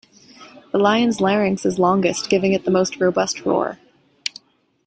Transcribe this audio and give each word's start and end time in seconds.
The 0.71 0.79
lion's 0.79 1.21
larynx 1.21 1.63
is 1.63 1.77
longest, 1.77 2.27
giving 2.27 2.53
it 2.53 2.65
the 2.65 2.71
most 2.71 2.99
robust 2.99 3.45
roar. 3.45 3.77